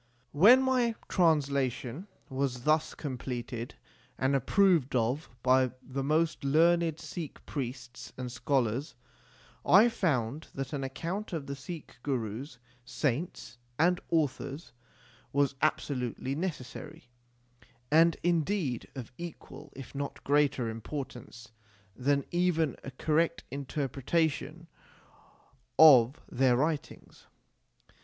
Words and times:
When 0.31 0.63
my 0.63 0.95
translation 1.09 2.07
was 2.27 2.63
thus 2.63 2.95
completed 2.95 3.75
and 4.17 4.35
approved 4.35 4.95
of 4.95 5.29
by 5.43 5.73
the 5.83 6.03
most 6.03 6.43
learned 6.43 6.99
Sikh 6.99 7.45
priests 7.45 8.11
and 8.17 8.31
scholars, 8.31 8.95
I 9.63 9.89
found 9.89 10.47
that 10.55 10.73
an 10.73 10.83
account 10.83 11.33
of 11.33 11.45
the 11.45 11.55
Sikh 11.55 11.97
Gurus, 12.01 12.57
saints, 12.83 13.59
and 13.77 14.01
authors 14.09 14.73
was 15.31 15.53
absolutely 15.61 16.33
necessary, 16.33 17.07
and 17.91 18.17
indeed 18.23 18.87
of 18.95 19.11
equal, 19.19 19.71
if 19.75 19.93
not 19.93 20.23
greater 20.23 20.67
importance 20.67 21.51
than 21.95 22.25
even 22.31 22.75
a 22.83 22.89
correct 22.89 23.43
interpretation 23.51 24.65
of 25.77 26.19
their 26.27 26.57
writings. 26.57 27.27